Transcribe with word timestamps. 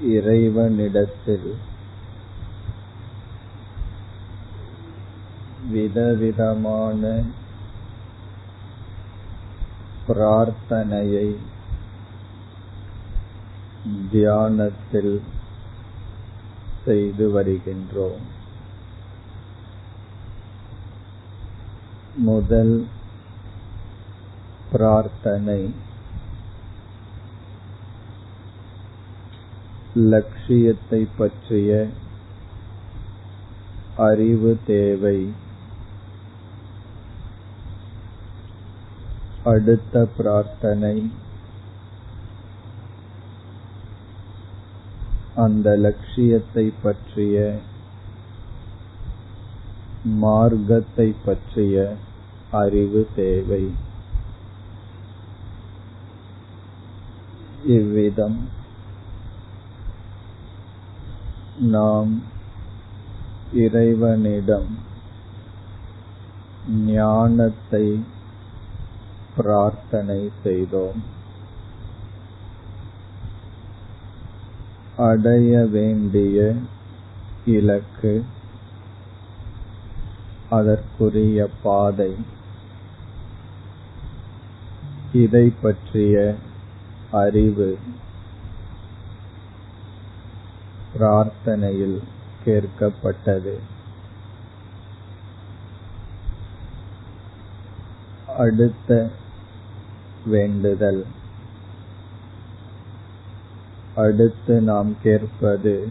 இறைவனிடத்தில் 0.00 1.54
விதவிதமான 5.68 7.22
பிரார்த்தனையை 10.08 11.36
தியானத்தில் 14.10 15.22
செய்து 16.84 17.40
வருகின்றோம். 17.40 18.38
முதல் 22.14 22.86
பிரார்த்தனை 24.72 25.74
லட்சியத்தை 29.94 31.08
பற்றிய 31.18 31.86
அறிவு 33.96 34.58
தேவை. 34.66 35.32
அடுத்த 39.44 40.08
பிரார்த்தனை. 40.16 41.10
அந்த 45.36 45.76
லட்சியத்தை 45.76 46.72
பற்றிய 46.82 47.58
மார்க்கத்தை 50.04 51.14
பற்றிய 51.24 51.96
அறிவு 52.50 53.08
தேவை. 53.16 53.70
இவ்விதம். 57.66 58.58
நாம் 61.60 62.22
இறைவனிடம் 63.52 64.78
ஞானத்தை 66.86 68.02
பிரார்த்தனை 69.36 70.30
செய்தோம். 70.42 71.02
அடைய 74.96 75.66
வேண்டிய 75.70 76.54
இலக்கு 77.44 78.24
அதற்குரிய 80.50 81.48
பாதை 81.62 82.14
இதை 85.12 85.52
பற்றிய 85.62 86.34
அறிவு 87.10 87.78
பிரார்த்தனையில் 90.98 91.98
கேட்கப்பட்டது. 92.44 93.58
அடுத்த 98.38 99.10
வேண்டுதல். 100.26 101.06
அடுத்து 103.94 104.60
நாம் 104.60 104.96
கேட்பது 105.02 105.88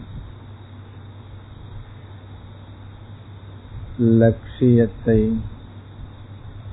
லட்சியத்தை 3.98 5.40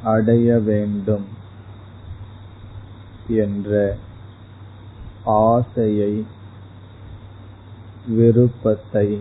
அடைய 0.04 0.60
வேண்டும் 0.60 1.26
என்ற 3.28 3.98
ஆசையை 5.24 6.26
விருப்பத்தை 8.08 9.20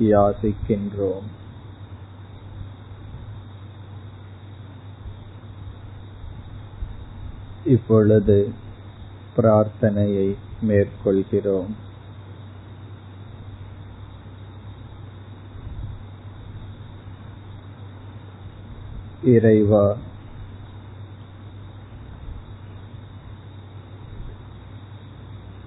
யாசிக்கின்றோம். 0.00 1.22
இப்பொழுது 7.64 8.52
பிரார்த்தனையை 9.36 10.36
மேற்கொள்கிறோம். 10.68 11.70
இறைவா 19.24 19.96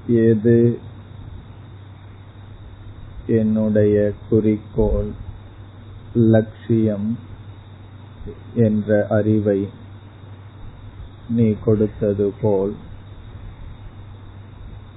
எது 0.08 0.80
என்னுடைய 3.28 4.12
குறிக்கோள் 4.30 5.12
லட்சியம் 6.14 7.20
என்ற 8.54 9.08
அறிவை 9.10 9.70
நீ 11.30 11.54
கொடுத்தது 11.66 12.34
போல் 12.42 12.74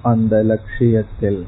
அந்த 0.01 0.43
லட்சியத்தில் 0.43 1.45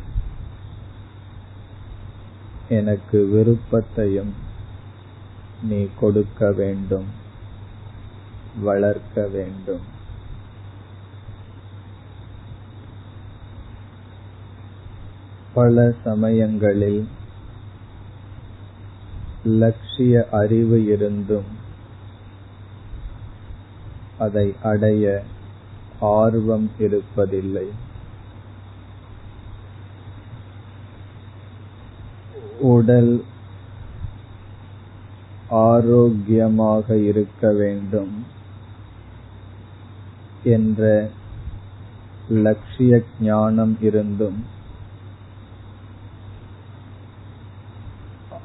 எனக்கு 2.70 3.26
விருப்பத்தையும் 3.26 4.34
நீ 5.62 5.88
கொடுக்க 6.00 6.52
வேண்டும் 6.52 7.06
வளர்க்க 8.60 9.28
வேண்டும். 9.28 10.00
பல 15.54 15.94
சமயங்களில் 16.04 17.08
லட்சிய 19.44 20.28
அறிவு 20.32 20.86
இருந்தும் 20.86 21.50
அதை 24.18 24.56
அடைய 24.64 25.24
ஆர்வம் 26.00 26.72
இருப்பதில்லை. 26.80 27.68
உடல் 32.60 33.24
ஆரோக்கியமாக 35.50 36.98
இருக்க 36.98 37.54
வேண்டும் 37.54 38.26
என்ற 40.44 41.10
லட்சிய 42.30 43.02
ஞானம் 43.22 43.78
இருந்தும் 43.82 44.60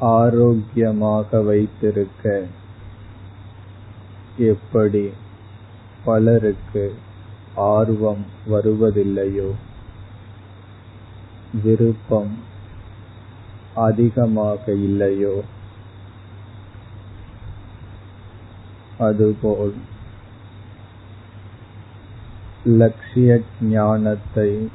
ஆரோக்கியமாக 0.00 1.40
வைத்திருக்க 1.40 2.44
எப்படி 4.36 5.10
பலருக்கு 6.04 6.94
ஆர்வம் 7.54 8.24
வருவதில்லையோ? 8.50 9.50
விருப்பம் 11.62 12.38
அதிகமாக 13.74 14.72
இல்லையோ? 14.72 15.40
அதுபோல் 18.98 19.74
லட்சிய 22.64 23.40
ஞானத்தை 23.60 24.68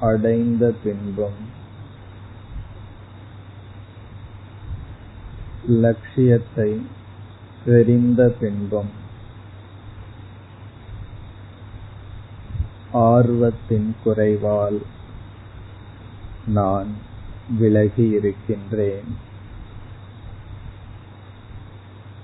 அடைந்த 0.00 0.74
பின்பும் 0.84 1.58
லட்சியத்தை 5.70 6.80
தெரிந்த 7.64 8.36
பின்பும் 8.40 8.90
ஆர்வத்தின் 12.92 13.96
குறைவால் 14.04 14.82
நான் 16.46 16.86
விலகி 17.58 18.08
இருக்கின்றேன் 18.08 19.16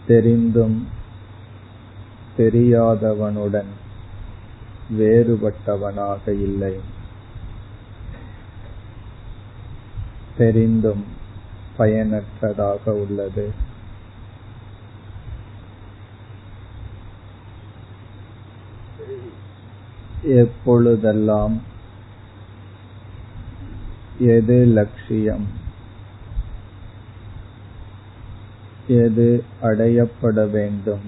தெரிந்தும் 0.06 0.86
தெரியாதவனுடன் 2.36 3.72
வேறுபட்டவனாக 4.98 6.28
இல்லை. 6.28 6.80
தெரிந்தும் 10.36 11.24
பயனற்றதாக 11.76 12.92
உள்ளது. 12.92 13.46
எப்பொழுதெல்லாம் 20.22 21.56
எது 24.18 24.66
லட்சியம் 24.66 25.46
எது 28.86 29.44
அடையப்பட 29.62 30.50
வேண்டும் 30.50 31.06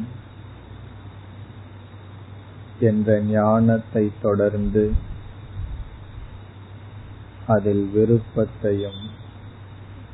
என்ற 2.80 3.20
ஞானத்தை 3.20 4.10
தொடர்ந்து 4.22 4.92
அதில் 7.46 7.84
விருப்பத்தையும் 7.94 9.02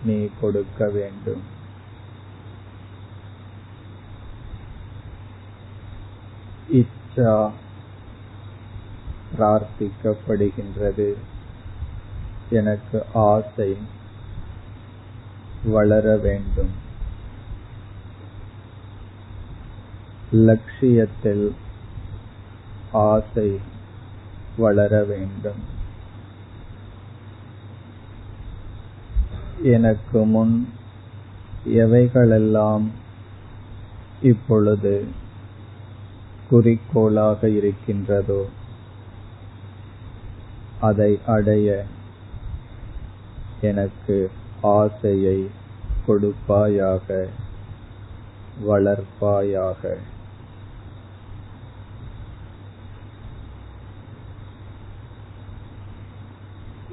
நீ 0.05 0.29
கொடுக்க 0.41 0.91
வேண்டும். 0.91 1.43
இச்சா 6.73 7.53
பிரார்த்திக்கப்படுகின்றது. 9.39 11.15
எனக்கு 12.51 13.07
ஆசை 13.15 13.77
வளர 15.65 16.17
வேண்டும். 16.17 16.71
லட்சியத்தில் 20.33 21.55
ஆசை 22.93 23.61
வளர 24.57 25.05
வேண்டும். 25.05 25.83
எனக்கு 29.65 30.25
முன் 30.25 30.69
எவைகளெல்லாம் 31.67 32.83
இப்பொழுது 34.23 35.05
குறிக்கோளாக 36.49 37.49
இருக்கின்றதோ 37.49 38.47
அதை 40.81 41.21
அடைய 41.27 41.85
எனக்கு 43.61 44.31
ஆசையை 44.61 45.49
கொடுப்பாயாக 46.09 47.27
வளர்ப்பாயாக. 48.69 49.97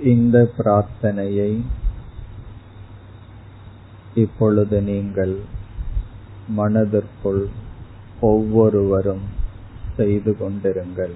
இந்த 0.04 0.52
பிரார்த்தனையை 0.58 1.62
இப்பொழுது 4.16 4.82
நீங்கள் 4.82 5.36
மனதிற்குள் 6.48 7.48
ஒவ்வொருவரும் 8.22 9.26
செய்து 9.98 10.36
கொண்டிருங்கள். 10.40 11.16